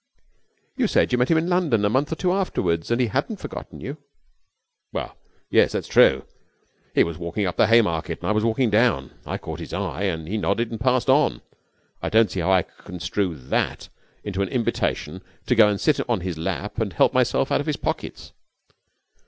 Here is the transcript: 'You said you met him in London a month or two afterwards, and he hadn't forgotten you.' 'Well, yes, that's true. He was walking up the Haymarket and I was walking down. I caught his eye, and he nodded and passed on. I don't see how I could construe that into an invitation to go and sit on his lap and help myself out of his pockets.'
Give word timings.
'You 0.75 0.87
said 0.87 1.11
you 1.11 1.19
met 1.19 1.29
him 1.29 1.37
in 1.37 1.47
London 1.47 1.85
a 1.85 1.89
month 1.91 2.11
or 2.11 2.15
two 2.15 2.31
afterwards, 2.31 2.89
and 2.89 2.99
he 2.99 3.05
hadn't 3.05 3.35
forgotten 3.37 3.81
you.' 3.81 3.97
'Well, 4.91 5.15
yes, 5.51 5.73
that's 5.73 5.87
true. 5.87 6.25
He 6.95 7.03
was 7.03 7.19
walking 7.19 7.45
up 7.45 7.55
the 7.55 7.67
Haymarket 7.67 8.17
and 8.17 8.27
I 8.27 8.31
was 8.31 8.43
walking 8.43 8.71
down. 8.71 9.11
I 9.27 9.37
caught 9.37 9.59
his 9.59 9.73
eye, 9.75 10.01
and 10.05 10.27
he 10.27 10.39
nodded 10.39 10.71
and 10.71 10.79
passed 10.79 11.07
on. 11.07 11.41
I 12.01 12.09
don't 12.09 12.31
see 12.31 12.39
how 12.39 12.51
I 12.51 12.63
could 12.63 12.83
construe 12.85 13.35
that 13.35 13.89
into 14.23 14.41
an 14.41 14.49
invitation 14.49 15.21
to 15.45 15.53
go 15.53 15.67
and 15.67 15.79
sit 15.79 15.99
on 16.09 16.21
his 16.21 16.35
lap 16.35 16.79
and 16.81 16.93
help 16.93 17.13
myself 17.13 17.51
out 17.51 17.61
of 17.61 17.67
his 17.67 17.77
pockets.' 17.77 18.33